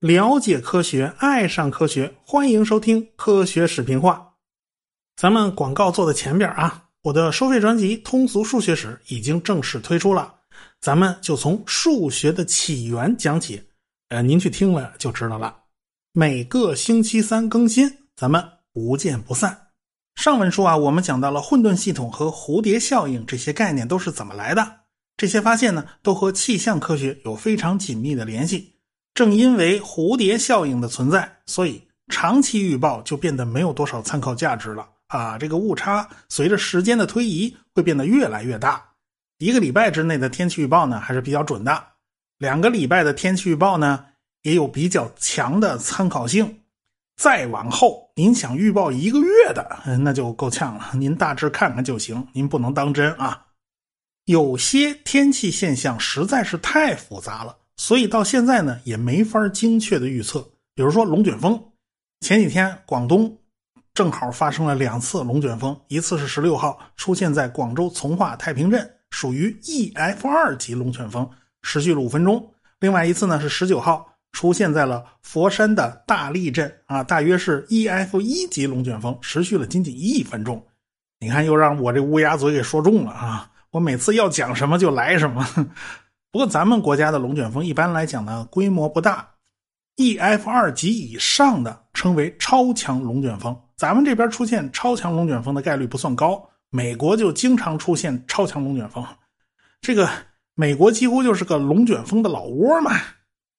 [0.00, 4.14] 了解科学，爱上科学，欢迎收听《科学视频化》。
[5.14, 10.34] 咱们广告做的前边啊，我的收费专辑《通俗数学史》已经正式推出了，
[10.80, 13.62] 咱们就从数学的起源讲起。
[14.08, 15.56] 呃，您去听了就知道了。
[16.12, 19.61] 每个星期三更新，咱们不见不散。
[20.14, 24.80] 上文书啊，我们讲到了混沌系统和蝴蝶效应这些概念都是怎么来的。
[25.16, 28.76] 这些发现呢，都和气象科学有非常紧密的联系。
[29.14, 35.36] 正因为蝴蝶效应的存在，所以长期预报就变得没有多少参考价值了啊！
[35.36, 38.82] 这个误差随着时间的推移会变得越来越大。
[39.38, 41.84] 一个礼拜之内的天气预报呢还是比较准的，
[42.38, 44.06] 两个礼拜的天气预报呢
[44.42, 46.61] 也有比较强的参考性。
[47.16, 50.90] 再往后，您想预报一个月的，那就够呛了。
[50.94, 53.46] 您大致看看就行，您不能当真啊。
[54.24, 57.56] 有些天气现象实在是太复杂了。
[57.76, 60.40] 所以到现在呢，也没法精确的预测。
[60.74, 61.60] 比如说龙卷风，
[62.20, 63.38] 前几天广东
[63.94, 71.28] 正好发生了两次龙卷风，一次是十六号出现在广州从化太平镇，属于 EF 二级龙卷风，
[71.62, 72.40] 持续了五分钟；
[72.78, 80.62] 另外一次呢是十九号出现在了佛山的大荔镇，啊，大约是 EF 一级龙卷风，持续了仅仅一分钟。
[81.20, 83.48] 你看，又让我这乌鸦嘴给说中了啊！
[83.70, 85.46] 我每次要讲什么就来什么。
[86.32, 89.28] 不过，咱们国家的龙卷风一般来讲呢，规模不大
[89.96, 93.56] ，EF 二级以上的称为超强龙卷风。
[93.76, 99.04] 咱们这边出现超强龙卷风的概率不算高，美国就经常出现超强龙卷风。
[99.80, 100.08] 这个
[100.54, 102.92] 美国几乎就是个龙卷风的老窝嘛。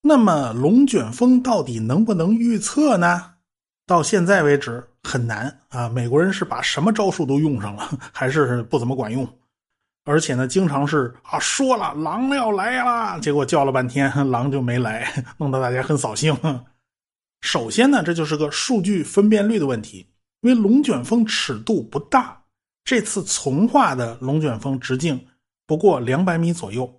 [0.05, 3.35] 那么，龙卷风到底能不能预测呢？
[3.87, 5.87] 到现在为止很难啊。
[5.87, 9.25] 美国人是把什么招数都用上了， 还是不怎么管用。
[10.03, 16.37] 而且呢，经常是啊说了狼要来了，结果叫了半天 狼就没来， 弄得大家很扫兴。
[17.39, 20.05] 首先呢，这就是个数据分辨率的问题，
[20.41, 22.43] 因为龙卷风尺度不大，
[22.83, 25.25] 这次从化的龙卷风直径
[25.65, 26.93] 不过两百米左右，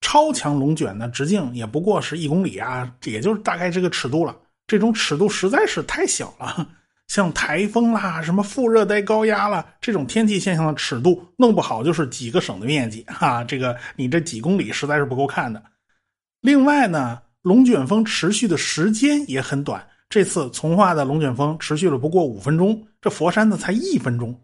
[0.00, 4.36] 超强龙卷的直径也不过是一公里啊，也就是大概这个尺度了。
[4.66, 6.68] 这种尺度实在是太小了。
[7.08, 13.42] 像台风啦、什么副热带高压啦，这种天气现象的尺度，弄不好就是几个省的面积 哈。
[13.42, 15.60] 这个你这几公里实在是不够看的。
[16.40, 24.40] 另外呢，龙卷风持续的时间也很短，这次从化的龙卷风持续了不过五分钟，这佛山的才一分钟。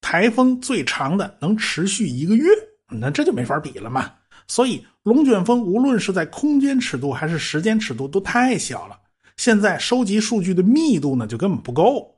[0.00, 2.46] 台风最长的能持续一个月，
[2.88, 4.12] 那这就没法比了嘛。
[4.50, 8.98] 所以龙卷风无论是在空间尺度还是时间尺度都太小了。
[9.36, 12.12] 现在收集数据的密度呢，就根本不够。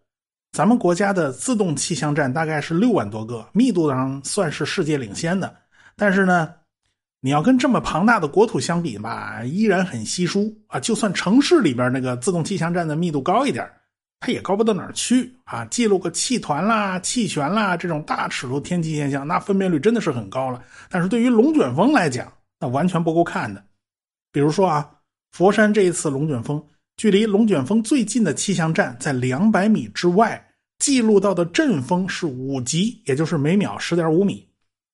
[0.50, 5.54] 咱们国家的自动气象站大概是六万多个，密度上算是世界领先的。
[5.94, 6.48] 但是呢，
[7.20, 10.80] 你要跟这么庞大的国土相比吧，依然很稀疏啊。
[10.80, 13.70] 就算城市里边那个自动气象站的密度高一点，
[14.22, 15.64] 它也高不到哪儿去啊。
[15.64, 20.62] 记录个气团啦、气旋啦这种大尺度天气现象，那分辨率真的是很高了。
[20.88, 23.62] 但是对于龙卷风来讲，那完全不够看的。
[24.30, 24.88] 比如说啊，
[25.32, 26.64] 佛山这一次龙卷风。
[26.96, 30.46] 距离龙卷风最近的气象站在两百米之外，
[30.78, 34.46] 记录到的阵风是五级，也就是每秒十点五米。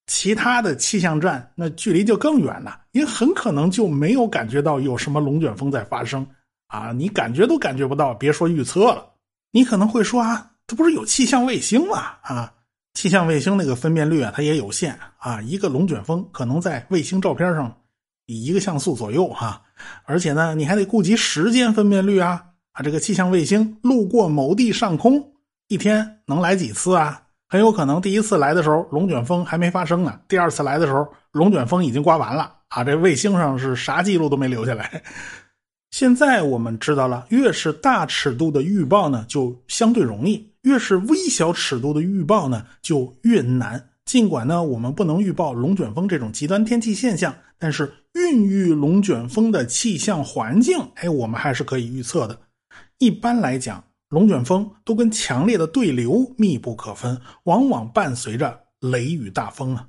[0.07, 6.27] 其他的气象站那距离就更远了，也很可能就没有感觉到有什么龙卷风在发生
[6.69, 6.93] 啊！
[6.93, 9.08] 你感觉都感觉不到，别说预测了。
[9.51, 11.99] 你可能会说啊，它不是有气象卫星吗？
[12.23, 12.53] 啊，
[12.95, 15.41] 气象卫星那个分辨率啊，它也有限啊。
[15.43, 17.75] 一个龙卷风可能在卫星照片上
[18.27, 18.45] 以。
[18.45, 19.63] 一个像素左右哈，
[20.05, 22.83] 而且呢，你还得顾及时间分辨率啊啊！
[22.83, 25.33] 这个气象卫星路过某地上空，
[25.69, 27.23] 一天能来几次啊？
[27.49, 32.85] 很有可能第一次来的时候龙卷风还没发生呢，第二次来的时候龙卷风已经刮完了啊！
[32.85, 35.03] 这卫星上是啥记录都没留下来。
[35.91, 43.91] 现在我们知道了，越是大尺度的预报呢，就相对容易；越是微小尺度的预报呢，就越难。
[44.05, 52.39] 尽管呢，我们不能预报龙卷风这种极端天气现象，但是孕育龙卷风的气象环境，哎，我们还是可以预测的。
[52.99, 59.87] 一般来讲，龙卷风都跟强烈的对流密不可分，往往伴随着雷雨大风啊。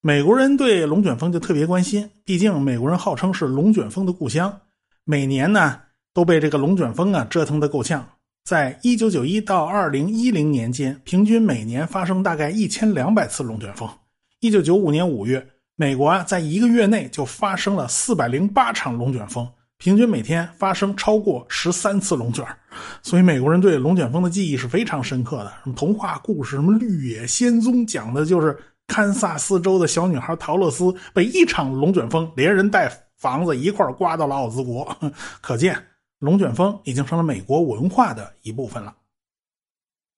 [0.00, 4.60] 美国人对龙卷风就特别关心，毕竟美国人号称是龙卷风的故乡，
[5.04, 5.80] 每年呢
[6.12, 8.06] 都被这个龙卷风啊折腾得够呛。
[8.44, 13.88] 在一九九一到二零一零年间，平均每年发生大概一千两百次龙卷风。
[14.40, 15.46] 一九九五年五月，
[15.76, 19.48] 美国啊在一个月内就发生了四百零八场龙卷风，
[19.78, 22.44] 平均每天发生超过十三次龙卷。
[23.02, 25.52] 所以美国人对龙卷风的记忆是非常深刻的。
[25.62, 28.54] 什么童话故事，什么《绿野仙踪》，讲的就是
[28.86, 32.90] 堪萨斯州的小女孩陶乐斯被一场龙卷风连人带
[33.24, 34.94] 房子一块刮到了奥兹国，
[35.40, 35.82] 可见
[36.18, 38.94] 龙卷风已经成了美国文化的一部分了。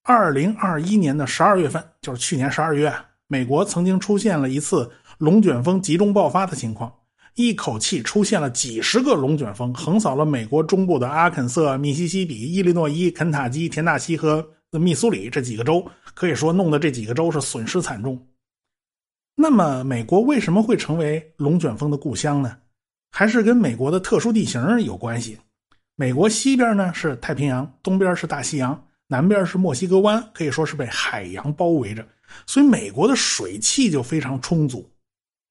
[0.02, 2.92] 二零二一年的十二月份，就是去年十二月，
[3.28, 6.92] 美国曾经出现了一次龙卷风集中爆发的情况，
[7.36, 18.20] 一口气出现了几十个龙卷风，横扫了美国中部的阿肯色、密西西比、伊利诺伊、肯塔基、田纳西和密苏里这几个州，可以说弄得这几个州是损失惨重。
[19.36, 22.56] 那么，美国为什么会成为龙卷风的故乡呢？
[23.18, 25.38] 还是跟美国的特殊地形有关系。
[25.94, 28.86] 美国西边呢是太平洋，东边是大西洋。
[29.06, 32.06] 南边是墨西哥湾，可以说是被海洋包围着，
[32.46, 34.86] 所以美国的水汽就非常充足。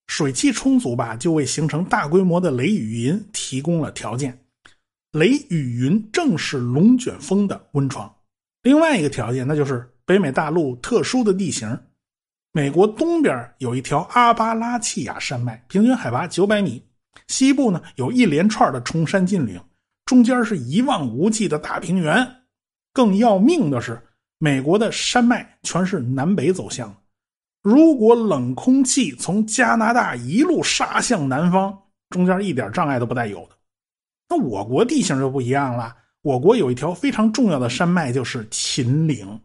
[0.06, 4.38] 水汽充足吧，就为形成大规模的雷雨云提供了条件。
[5.14, 8.16] 雷雨云正是龙卷风的温床。
[8.62, 11.80] 另外一个条件，那就是北美大陆特殊的地形。
[12.52, 16.80] 美国东边有一条阿巴拉契亚山脉，平均海拔九百米；
[17.28, 19.60] 西部呢有一连串的崇山峻岭，
[20.06, 22.28] 中间是一望无际的大平原。
[22.94, 24.02] 更要命的是，
[24.38, 26.96] 美国的山脉全是南北走向。
[27.62, 31.76] 如果冷空气从加拿大一路杀向南方，
[32.10, 33.50] 中间一点障碍都不带有的。
[34.30, 35.96] 那我国地形就不一样了。
[36.22, 39.40] 我国有一条非常重要的山脉，就是秦岭。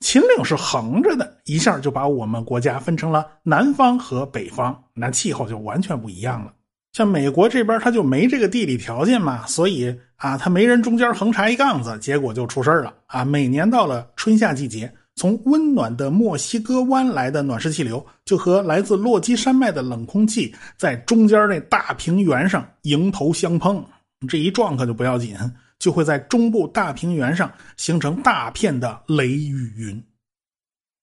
[0.00, 6.52] 秦岭是横着的，一下就把我们国家分成了南方和北方，那气候就完全不一样了。
[6.96, 13.22] 像美国这边，他就没这个地理条件嘛，所以啊，他没人中间横插一杠子，结果就出事了啊！
[13.22, 23.84] 每年到了春夏季节，从温暖的墨西哥湾来的暖湿气流，就和来自落基山脉的冷空气在中间那大平原上迎头相碰，
[24.26, 25.36] 这一撞可就不要紧，
[25.78, 30.02] 就会在中部大平原上形成大片的雷雨云。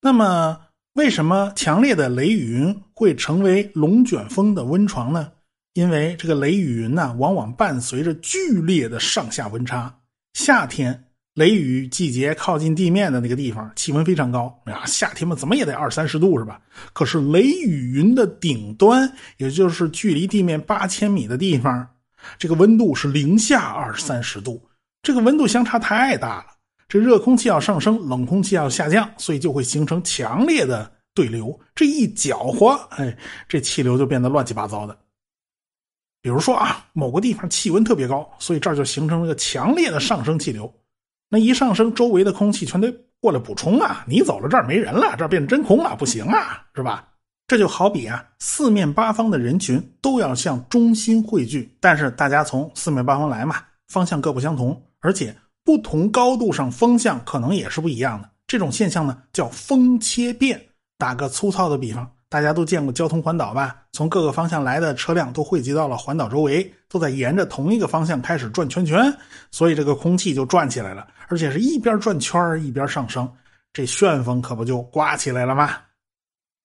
[0.01, 0.57] 那么，
[0.95, 5.29] 为什么强烈的雷雨云会成为龙卷风的温床呢？
[5.73, 9.99] 因为这个雷雨云呢，往往伴随着剧烈的上下温差。
[10.33, 16.61] 夏天雷雨季节靠近地面的那个地方，气温非常高啊，夏天嘛，怎么也得二三十度是吧？
[16.93, 21.87] 可是雷雨云的顶端，也就是距离地面八千米的地方，
[22.37, 24.63] 这个温度是零下二三十度，
[25.01, 26.45] 这个温度相差太大了。
[26.87, 31.59] 这热空气要上升，冷空气要下降，所以就会形成强烈的对流。
[31.73, 33.17] 这一搅和，哎，
[33.49, 34.95] 这气流就变得乱七八糟的。
[36.23, 40.73] 比如说啊，某个地方气温特别高，所以这儿就形成了一个强烈的上升气流。
[41.29, 44.05] 那一上升，周围的空气全得过来补充啊。
[44.07, 47.05] 你走了，这儿没人了，这儿变真空了，不行啊，是吧？
[47.45, 53.57] 这就好比啊，四面八方的人群都要向中心汇聚，但是大家从四面八方来嘛，
[53.89, 55.35] 方向各不相同，而且
[55.65, 58.29] 不同高度上风向可能也是不一样的。
[58.47, 60.69] 这种现象呢，叫风切变。
[60.97, 62.09] 打个粗糙的比方。
[62.33, 63.75] 大家都见过交通环岛吧？
[63.91, 69.15] 从各个方向来的车辆都汇集到了环岛周围，都在沿着同一个方向开始转圈圈，
[69.51, 73.31] 所以这个空气就转起来了，而且是一边转圈一边上升，
[73.71, 75.77] 这旋风可不就刮起来了吗？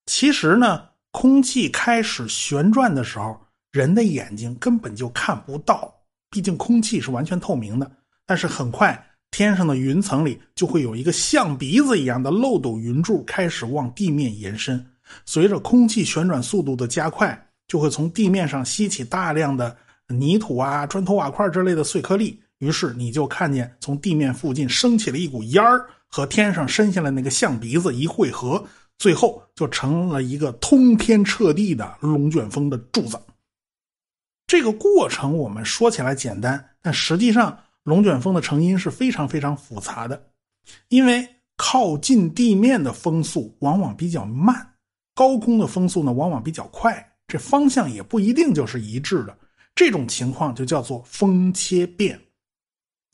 [0.07, 3.39] 其实呢，空气开始旋转的时候，
[3.71, 5.93] 人的眼睛根本就看不到，
[6.31, 7.91] 毕竟空气是完全透明的。
[8.25, 8.99] 但是很快，
[9.33, 14.83] 天上的云层里就会有一个像鼻子一样的漏斗云柱开始往地面延伸。
[15.27, 19.77] 随着空气旋转速度的加快，就会从地面上吸起大量的
[20.09, 22.41] 泥土啊、砖头瓦块之类的碎颗粒。
[22.59, 28.65] 于是你就看见从地面附近升起了一股烟儿，和天上伸下来那个象鼻子一汇合，
[28.99, 33.17] 最后就成了一个通天彻地的龙卷风的柱子。
[34.47, 40.21] 这个过程我们说起来简单，但实际上龙卷风的成因是非常非常复杂的，
[40.89, 44.68] 因为靠近地面的风速往往比较慢。
[45.19, 49.37] 高空的风速呢，往往比较快，这方向也不一定就是一致的。
[49.75, 52.17] 这种情况就叫做风切变，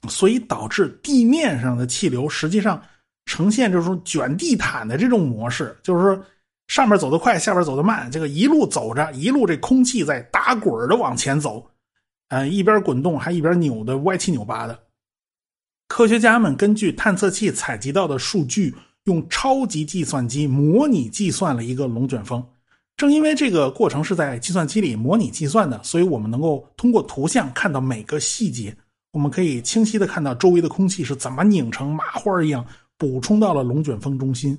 [0.07, 2.83] 所以导致地面上的气流实际上
[3.25, 6.23] 呈现这种卷地毯的这种模式，就是说
[6.69, 11.67] 上面走得快，下边走得慢，这个一路走着，一路这空气在打滚的往前走，
[12.29, 14.79] 呃，一边滚动还一边扭的歪七扭八的。
[15.89, 18.75] 科学家们根据探测器采集到的数据。
[19.05, 22.45] 用超级计算机模拟计算了一个龙卷风，
[22.97, 28.75] 正因为这个过程是在计算机里模拟计算的，所以我们能够通过图像看到每个细节。
[29.13, 32.67] 我们可以清晰的看到周围的空气是怎么拧成麻花一样
[32.99, 34.59] 补充到了龙卷风中心。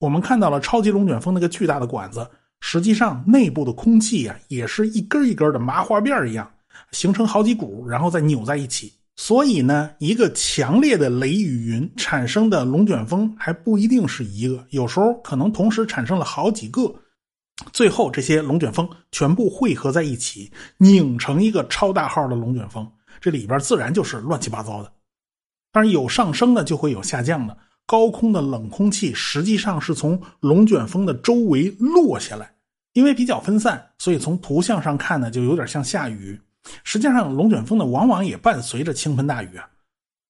[0.00, 2.28] 我们看到了超级龙卷风那个巨大的管子，
[2.60, 6.50] 实际上内部的空气呀也是一根一根的麻花辫一样，
[6.92, 8.92] 形成好几股，然后再扭在一起。
[9.22, 16.90] 所以呢，一个强烈的雷雨云产生的龙卷风还不一定是一个，有时候可能同时产生了好几个，
[17.70, 24.90] 最后这些龙卷风全部汇合在一起，拧成一个超大号的龙卷风，这里边自然就是乱七八糟的。
[25.70, 32.50] 当然，有上升的就会有下降的，高空的冷空气实际上是从龙卷风的周围落下来，
[32.94, 36.40] 因为比较分散，所以从图像上看呢，就有点像下雨。
[36.84, 39.68] 实际上，龙卷风呢，往往也伴随着倾盆大雨啊，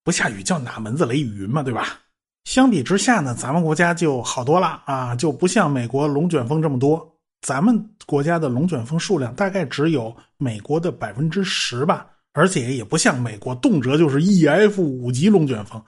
[0.05, 2.01] 不下雨叫哪门子雷雨云嘛，对吧？
[2.45, 7.07] 相比之下呢，咱们国家就好多了啊，就不像美国龙卷风这么多。
[7.43, 15.83] 咱们国家的龙卷风数量大概只有美国的百分之十吧，而且也不像美国动辄就是 EF 五级龙卷风，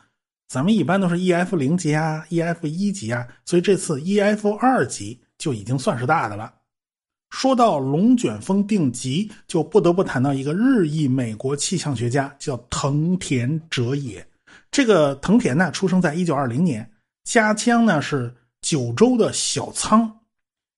[0.49, 6.53] 咱们一般都是 EF 零级啊，EF 一级啊，所以这次 EF 二级就已经算是大的了。
[7.33, 14.25] 说到龙卷风定级，就不得不谈到一个日裔美国气象学家，叫藤田哲也。
[14.71, 16.89] 这个藤田呢，出生在一九二零年，
[17.25, 20.19] 家乡呢是九州的小仓。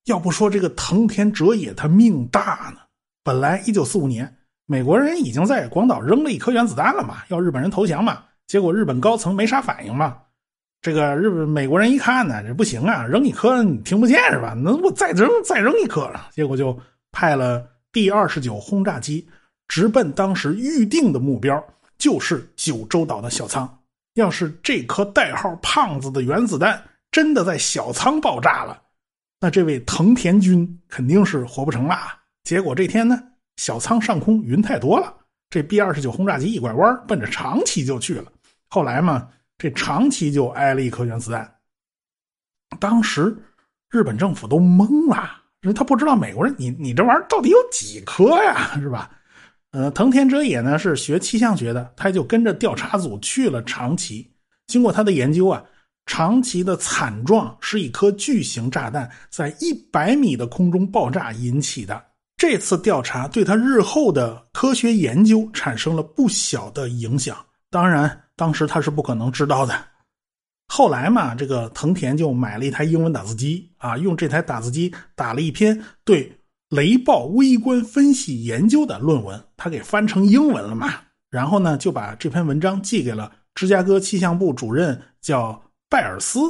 [0.04, 2.82] 要不说这个藤田哲也他命大呢，
[3.25, 4.32] 本来一九四五年，
[4.64, 10.18] 美国人已经在广岛扔了一颗原子弹了嘛，要日本人投降嘛，结果日本高层没啥反应嘛。
[10.84, 14.52] 这个日本美国人一看呢，这不行啊，扔一颗你听不见是吧？
[14.54, 16.78] 那我再扔再扔一颗了，结果就
[17.10, 19.26] 派了第二十九轰炸机
[19.66, 21.64] 直奔当时预定的目标，
[21.96, 23.66] 就是九州岛的小仓。
[24.12, 26.78] 要是这颗代号“胖子”的原子弹
[27.10, 28.78] 真的在小仓爆炸了，
[29.40, 31.96] 那这位藤田君肯定是活不成了。
[32.42, 33.18] 结果这天呢，
[33.56, 35.14] 小仓上空云太多了，
[35.48, 38.30] 这 B 二十九轰炸机一拐弯，奔着长崎就去了。
[38.68, 39.26] 后来嘛。
[39.56, 41.54] 这长崎就挨了一颗原子弹，
[42.80, 43.34] 当时
[43.88, 45.30] 日本政府都懵了，
[45.73, 49.11] 他不知道美国人，你你这玩意儿到底有几颗呀，是吧？
[49.70, 54.28] 呃，藤田哲也呢是学气象学的，他就跟着调查组去了长崎。
[54.66, 55.62] 经过他的研究啊，
[56.06, 62.04] 长崎的惨状是一颗巨型炸弹在一百米的空中爆炸引起的。
[62.37, 67.37] 这次调查对他日后的科学研究产生了不小的影响。
[67.70, 68.23] 当然。
[68.36, 69.74] 当时他是不可能知道的。
[70.68, 76.36] 后来嘛，这个藤田就买了一台英文打字机啊，用这台打字机打了一篇对
[76.70, 80.94] 雷暴微观分析研究的论文，他给翻成英文了嘛。
[81.30, 86.40] 然后呢，就把这篇文章寄给了芝加哥气象部主任，叫拜尔斯。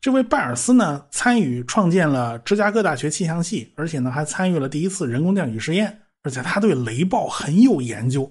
[0.00, 8.30] 这位拜尔斯呢，参与创建了芝加哥大学气象系，而且呢，还参与了第一次人工降雨实验，而且他对雷暴很有研究。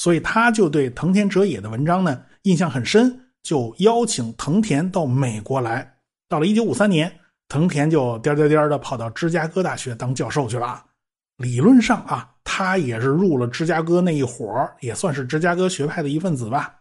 [0.00, 5.94] 所以他就对藤田哲也的文章呢印象很深，就邀请藤田到美国来。
[6.26, 7.12] 到了一九五三年，
[7.48, 10.82] 藤田就颠颠颠的跑到芝加哥大学当教授去了。
[11.36, 16.76] 理论上啊，他也是入了芝加哥那一伙也算是芝加哥学派的一份子吧。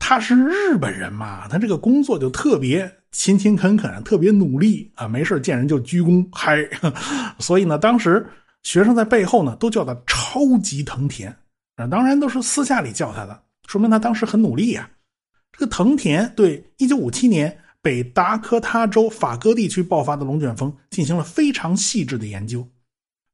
[0.00, 6.58] 他是日本人嘛，他这个工作就特别勤勤恳恳，特别努力啊，没事见人就鞠躬嗨。
[7.38, 8.26] 所以呢，当时
[8.64, 11.32] 学生在背后呢都叫他超级藤田。
[11.76, 14.88] 啊，当然都是私下里叫他的，说明他当时很努力呀。
[15.52, 22.66] 这个藤田对1957年北达科他州法戈地区爆发的龙卷风进行了非常细致的研究，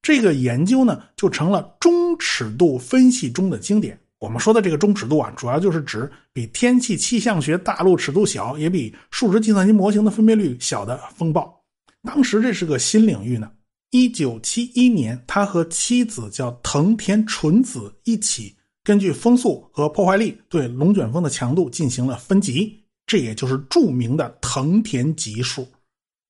[0.03, 3.99] 这个研究呢就成了中尺度分析中的经典。
[4.19, 11.59] 我们说的这个中尺度啊，主要就是指比天气气象学大陆尺度小，也比数值计算机模型的分辨率小的风暴。
[12.03, 13.51] 当时这是个新领域呢。
[13.91, 18.55] 一九七一年，他和妻子叫藤田纯子一起，
[18.85, 25.67] 根据风速和破坏力对龙卷风的强度进行了分级，这也就是著名的藤田级数。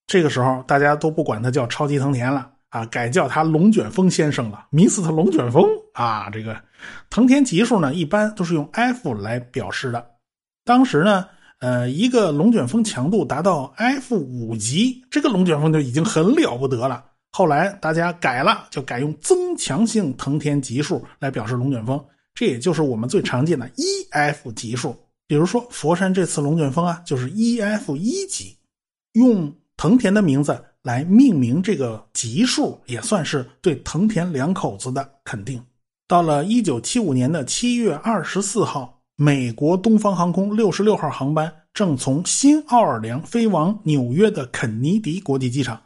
[0.06, 5.62] 这个时候，大家都不管他叫超级藤田了啊，改叫他龙卷风先生了，迷死他龙卷风
[5.92, 6.30] 啊！
[6.30, 6.58] 这个
[7.10, 10.04] 藤田级数呢，一般都是用 F 来表示的。
[10.64, 11.26] 当时呢，
[11.60, 17.04] 呃，一个龙卷风强度达到 F 五级，这个龙卷风就已经很了不得了。
[17.32, 24.96] 后来大家改了，就改用增强性藤田级数来表示龙卷风，这也就是我们最常见的 EF 级数。
[25.26, 28.56] 比如说佛山这次龙卷风啊，就是 EF 一级，
[29.12, 35.62] 用藤田的名字来命名这个级数，也算是对藤田两口子的肯定。
[36.08, 45.80] 到了一九七五年的七月二十四号，美国东方航空六十六号航班正从新奥尔良飞往纽约的肯尼迪国际机场。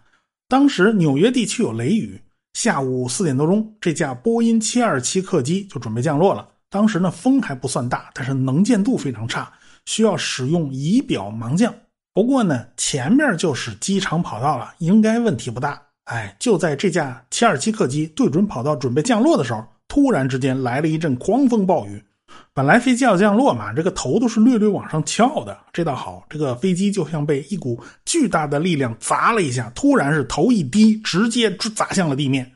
[0.49, 2.21] 当时纽约地区有雷雨，
[2.53, 6.49] 下午四点多钟，这架波音727客机就准备降落了。
[6.69, 9.53] 当时呢，风还不算大，但是能见度非常差，
[9.87, 11.73] 需要使用仪表盲降。
[12.13, 15.81] 不过呢，前面就是机场跑道了，应该问题不大。
[16.05, 22.05] 哎，就在这架727客机对准跑道准备降落的时候，突然之间来了一阵狂风暴雨，
[22.53, 32.51] 本来飞机要降落嘛，这个头都是略略往上翘的，这倒好，这个飞机就像被一股巨大的力量砸了一下，突然是头一低，直接砸向了地面。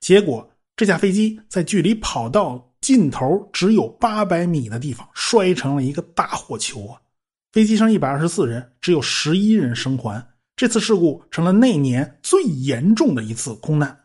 [0.00, 6.98] 结果这架飞机在距离跑道尽头只有八百米的地方摔成了一个大火球啊！
[7.52, 10.26] 飞机上一百二十四人，只有十一人生还。
[10.56, 13.98] 这次事故成了那年最严重的一次空难。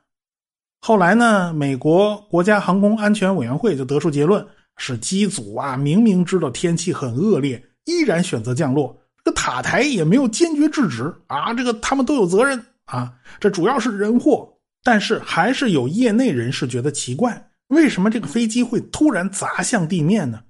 [0.82, 4.46] 后来呢，美国国家航空安全委员会就得出结论。
[4.78, 8.98] 是机组啊，明明知道天气很恶劣，依然选择降落。
[9.18, 13.14] 这个塔台也没有坚决制止啊，这个他们都有责任啊。
[13.40, 20.42] 这主要是人祸，但是还是有业内人士觉得奇怪，为什么这个飞机会突然砸向地面呢？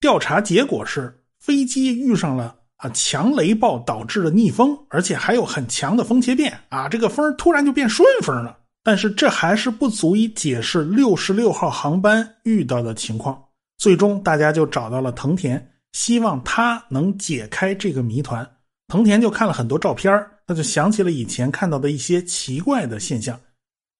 [0.00, 8.58] 调查结果是，飞机遇上了啊强雷暴导致的逆风，而且还有很强的风切变啊，这个风突然就变顺风了。
[8.84, 13.42] 但是这还是不足以解释六十六号航班遇到的情况。
[13.78, 18.48] 最终，大家就找到了藤田，希望他能解开这个谜团。
[18.88, 20.12] 藤田就看了很多照片，
[20.46, 23.40] 他就想起了以前看到的一些奇怪的现象。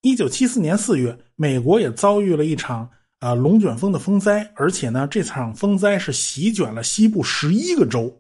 [0.03, 8.13] 一九七四年四月，美国也遭遇了一场啊龙卷风的风灾，而且呢，这场风灾是席卷了西部十一个州，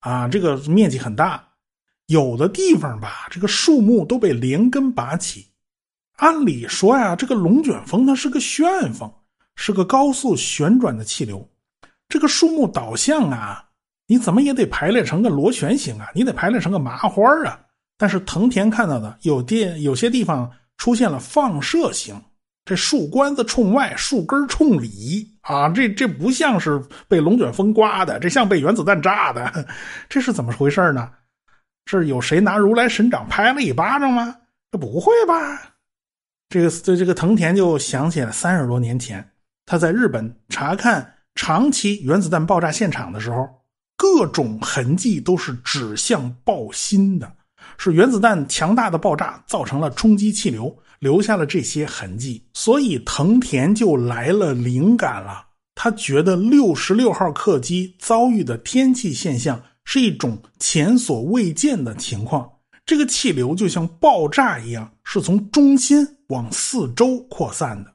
[0.00, 1.46] 啊，这个面积很大，
[2.06, 5.46] 有的地方吧，这个树木都被连根拔起。
[6.18, 9.10] 按理说呀，这个龙卷风它是个旋风，
[9.56, 11.48] 是个高速旋转的气流。
[12.08, 13.64] 这个树木倒向啊，
[14.08, 17.60] 你怎么也得排列成个螺旋形啊，你得排列成个麻花啊。
[17.96, 22.20] 但是藤田看到的有地有些地方出现了放射型，
[22.64, 29.66] 这树冠子冲外，树根冲里啊，这这不像是被龙卷风刮的，这像被原子弹炸的，
[30.08, 31.10] 这是怎么回事呢？
[31.86, 34.34] 是有谁拿如来神掌拍了一巴掌吗？
[34.72, 35.67] 这不会吧？
[36.48, 39.26] 这个这这个藤田就想起了三十多年前，
[39.66, 43.46] 他在日本查看长崎原子弹爆炸现场的时候，
[43.96, 47.30] 各种痕迹都是指向爆心的，
[47.76, 55.48] 是原子弹强大的爆炸造成了冲击气流，留下了这些痕迹，所以藤田就来了灵感了。
[55.74, 62.50] 他觉得六十六号客机遭遇的天气现象是一种前所未见的情况。
[62.86, 67.92] 这个气流就像爆炸一样，是从中心往四周扩散的。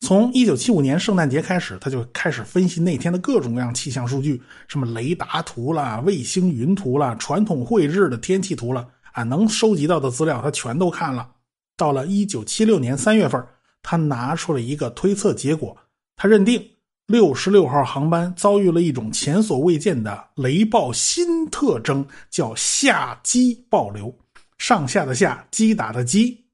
[0.00, 11.28] 从一九七五年圣诞节开始，他就开始分析那天的各种各样气象数据，什么雷达图啦、卫星云图啦、传统绘制的天气图了啊，能收集到的资料他全都看了。
[11.76, 13.44] 到了一九七六年三月份，
[13.82, 15.76] 他拿出了一个推测结果，
[16.16, 16.64] 他认定。
[17.06, 24.14] 六十六号航班遭遇了一种前所未见的雷暴新特征，叫下击暴流。
[24.58, 26.47] 上下的下，击打的击。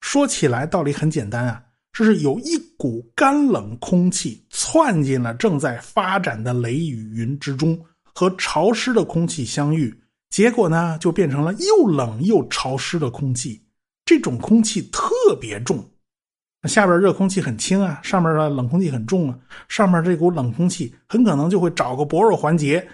[0.00, 7.78] 说起来道理很简单啊，这是有一股干冷空气窜进了正在发展的雷雨云之中，
[8.14, 9.94] 和潮湿的空气相遇，
[10.30, 13.62] 结果呢就变成了又冷又潮湿的空气。
[14.04, 15.08] 这种空气特
[15.40, 15.84] 别重。
[16.64, 19.38] 下边热空气很轻啊，上面的冷空气很重啊。
[19.68, 22.86] 上面这股冷空气很可能就会找个薄弱环节，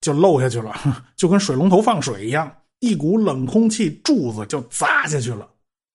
[0.00, 0.74] 就漏下去了，
[1.16, 5.48] 就跟水龙头放水一样，一股冷空气柱子就砸下去了。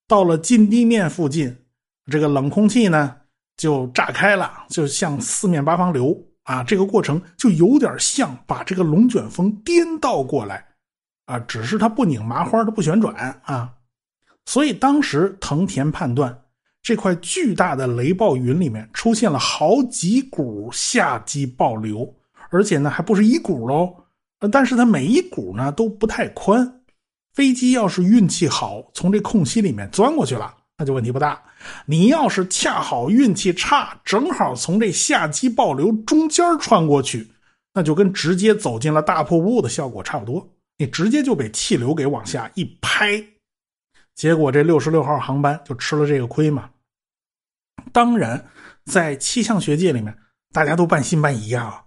[0.08, 1.56] 到了近地面附近，
[2.12, 3.16] 这个冷空气呢
[3.58, 6.64] 就炸开了，就向四面八方流啊。
[6.64, 10.66] 这个过程就有点像把这个龙卷风颠倒过来
[11.26, 13.74] 啊，只是它不拧麻花，它不旋转啊。
[14.46, 16.42] 所以当时藤田判断。
[16.88, 22.16] 这块巨大的雷暴云里面出现了好几股下击暴流，
[22.52, 23.92] 而且呢还不是一股喽，
[24.52, 26.84] 但是它每一股呢都不太宽。
[27.36, 31.44] 飞机要是运气好，从这空隙里面钻过去了，那就问题不大。
[31.86, 37.30] 你要是恰好运气差，正好从这下击暴流中间穿过去，
[37.74, 43.22] 那就跟直接走进了大瀑布的效果差不多，你直接就被气流给往下一拍，
[44.16, 46.70] 结果这六十六号航班就吃了这个亏嘛。
[47.92, 48.50] 当然，
[48.86, 50.18] 在气象学界里面，
[50.54, 51.85] 大家都半信半疑啊。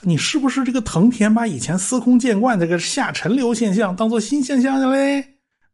[0.00, 5.24] 你是不是这个藤田把以前司空见惯这个下沉流现象当做新现象了嘞？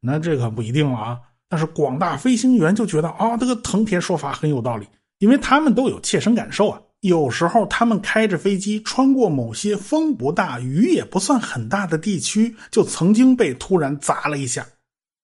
[0.00, 1.18] 那这可不一定了啊。
[1.48, 4.86] 但是广大飞行员就觉得啊，这个藤田说法很有道理，
[5.18, 6.80] 因为他们都有切身感受啊。
[7.00, 14.66] 有时候他们开着飞机穿过某些风不大、雨也不算很大的地区，就曾经被突然砸了一下。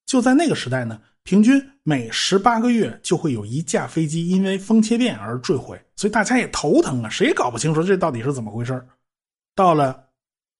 [0.07, 1.01] 就在那个时代呢。
[1.25, 8.83] 平均每十八个月就会有一架飞机因为风切变而坠毁，所以大家也头疼啊，谁也搞不清楚这到底是怎么回事
[9.55, 10.05] 到了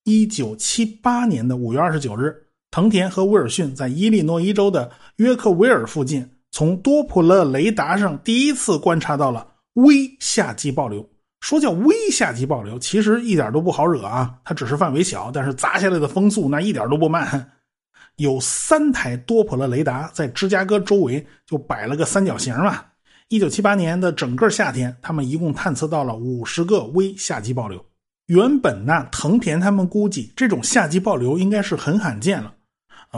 [0.03, 2.35] 一九七八年的五月二十九日，
[2.69, 11.07] 藤田和威尔逊在伊利诺伊州的约克维尔附近，从多普勒雷达上第一次观察到了微下击暴流。
[11.41, 17.51] 说叫微夏季暴流，其实一点都不好惹啊，它只是范围小，但是砸下来的风速那一点都不慢。
[18.17, 22.83] 有三台多普勒雷达在芝加哥周围就摆了个三角形嘛。
[23.29, 27.83] 一九七八年的整个夏天，他们一共探测到了五十个微夏季暴流。
[28.27, 32.53] 原本呢，藤田他们估计这种夏季暴流应该是很罕见了。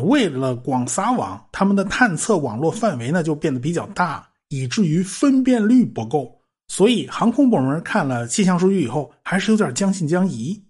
[0.03, 6.39] 为了广撒网，他们的探测网络范围呢就变得比较大，以至于分辨率不够。
[6.67, 10.63] 所以航空部门看了气象数据以后，还是有点将信将疑。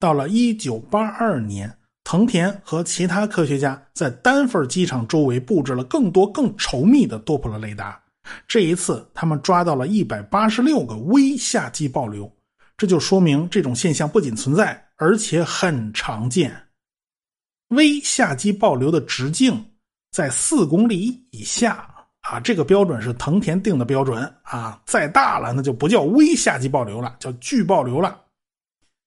[0.00, 1.72] 到了一九八二年，
[2.04, 7.98] 藤田和其他科学家在丹佛机场周围布置了更多、更稠密的多普勒雷达。
[8.46, 12.30] 这一次，他们抓到了一百八十六个微夏季暴流，
[12.76, 16.54] 这就说明这种现象不仅存在，而且很常见。
[17.68, 19.64] 微夏季暴流的直径
[20.10, 21.88] 在四公里以下
[22.20, 24.80] 啊，这个标准是藤田定的标准啊。
[24.86, 28.20] 再大了，那就不叫微夏季暴流了，叫巨暴流了。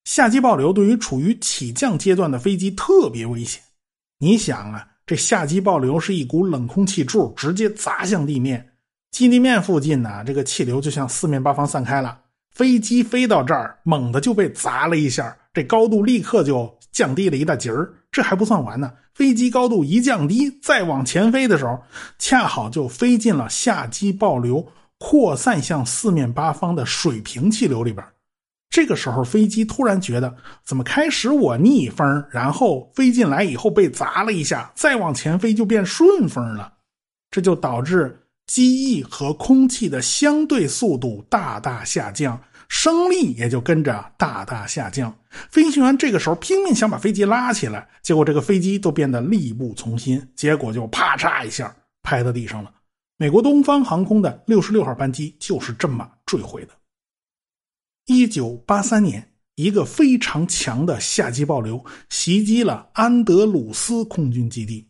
[0.08, 3.62] 夏季暴流对于处于起降阶段的飞机特别危险。
[4.20, 8.66] 你想啊，这夏季暴流是一股冷空气柱直接砸向地面，
[9.12, 12.18] 基地面附近呢，这个气流就向四面八方散开了。
[12.52, 17.94] 飞机飞到这儿，猛地就被砸了一下，这高度立刻就降低了一大截儿。
[18.10, 21.78] 这还不算完呢，飞机高度一降低，再往前飞的时候，
[22.18, 24.66] 恰好就飞进了夏季暴流
[25.00, 28.02] 扩散向四面八方的水平气流里边。
[28.70, 36.74] 这个时候，飞机突然觉得怎么开始我逆风，然后飞进来以后被砸了一下，再往前飞就变顺风了，
[37.32, 42.40] 这就导致机翼和空气的相对速度大大下降。
[42.70, 45.18] 升力也就跟着大大下降。
[45.50, 52.70] 飞行员这个时候拼命想把飞机拉起来，结果这个飞机都变得力不从心，结果就啪嚓一下拍到地上了。
[53.16, 56.72] 美国东方航空的六十六号班机就是这么坠毁的。
[58.08, 64.88] 一九八三年，一个非常强的夏季暴流袭击了安德鲁斯空军基地，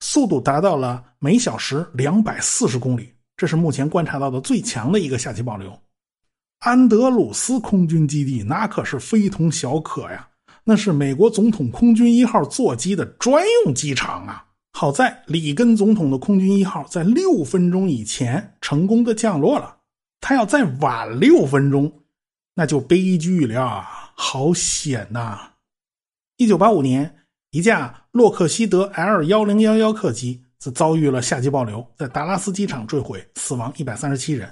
[0.00, 5.72] 速度达到了每小时两百四十公里，这是目前观察到的最强的一个夏季暴流。
[6.58, 10.28] 安德鲁斯空军基地那可是非同小可呀，
[10.62, 14.44] 那是美国总统空军一号座机的专用机场啊。
[14.74, 19.78] 好在里根总统的空军一号在六分钟以前成功的降落了，
[20.20, 21.90] 他要再晚六分钟，
[22.54, 25.38] 那就悲剧了，好险呐！
[26.36, 27.14] 一九八五年，
[27.50, 34.50] 一架洛克希德 L 幺零幺幺客机则遭遇了夏季暴流，在达拉斯机场坠毁，死亡一百三十七人。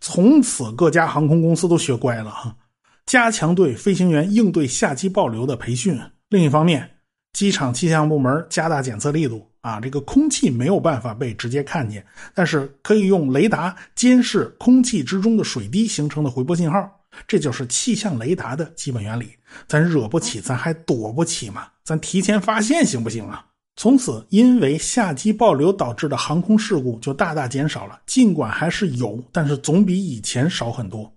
[0.00, 2.56] 从此，各家航空公司都学乖了哈，
[3.04, 5.98] 加强对飞行员应对夏季暴流的培训。
[6.30, 6.90] 另一方面，
[7.32, 12.04] 机场气象部门加大检测力度啊，这个空气没有办法被直接看见，
[12.34, 16.95] 但是可以用雷达监视空气之中的水滴形成的回波信号。
[17.26, 19.30] 这就是气象雷达的基本原理。
[19.66, 21.68] 咱惹不起，咱还躲不起嘛？
[21.84, 23.46] 咱提前发现行不行啊？
[23.76, 28.00] 从此，因为夏季暴流导致的航空事故就大大减少了。
[28.06, 31.12] 尽管还是有，但是总比以前少很多。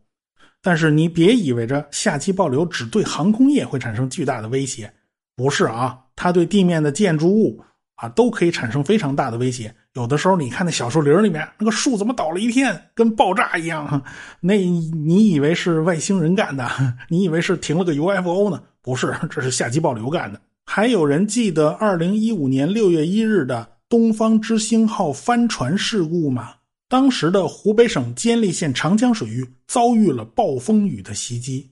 [0.62, 4.94] 但是你别以为着夏季暴流只对航空业会产生巨大的威胁，
[5.38, 7.64] 不是啊，它对地面的建筑物
[7.96, 9.74] 啊都可以产生非常大的威胁。
[9.96, 14.02] 有的时候，你看那小树林里面那个树怎么倒了一片，跟爆炸一样？
[14.40, 16.70] 那你以为是外星人干的？
[17.10, 18.62] 你以为是停了个 UFO 呢？
[18.82, 20.40] 不是，这是夏季暴流干的。
[20.66, 26.54] 还有人记得二零一五年六月一日的东方之星号帆船事故吗？
[26.88, 31.70] 当时的湖北省监利县长江水域遭遇了暴风雨的袭击。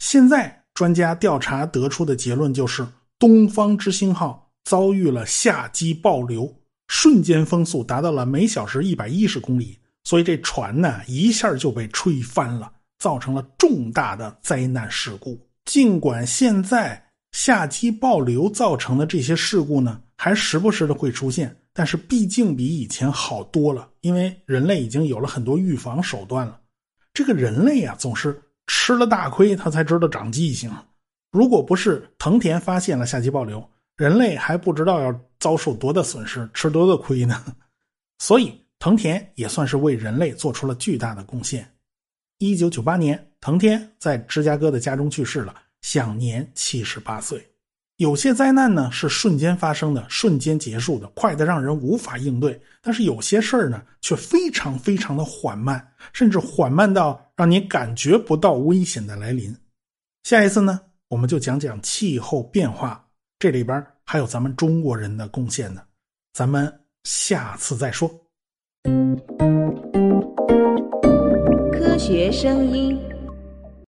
[0.00, 2.86] 现在专家调查得出的结论就是，
[3.18, 6.52] 东方之星号遭遇了下机暴流，
[6.90, 15.40] 瞬间风速达到了每小时一百一十公里，所以这船呢一下就被吹翻了，造成了重大的灾难事故。
[15.64, 17.02] 尽管现在。
[17.32, 26.58] 夏季暴流造成的这些事故呢，还时不时的会出现，但是毕竟比以前好多了，因为人类已经有了很多预防手段了。
[27.14, 30.68] 这个人类啊，总是吃了大亏，他才知道长记性。
[31.30, 33.64] 如果不是藤田发现了夏季暴流，
[33.96, 37.44] 人类还不知道要遭受多大损失，吃多大亏呢。
[38.18, 41.68] 所以藤田也算是为人类做出了巨大的贡献。
[42.38, 45.54] 一九九八年，藤田在芝加哥的家中去世了。
[45.82, 47.42] 享年七十八岁。
[47.96, 59.56] 有些灾难呢是瞬间发生的，瞬间结束的，快的让人无法应对；但是有些事儿呢却非常非常的缓慢，甚至缓慢到让你感觉不到危险的来临。
[60.24, 63.06] 下一次呢，我们就讲讲气候变化，
[63.38, 65.80] 这里边还有咱们中国人的贡献呢。
[66.32, 68.08] 咱们下次再说。
[71.72, 73.09] 科学声音。